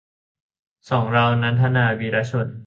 [0.89, 2.47] สองเรา- นันทนา วีระชน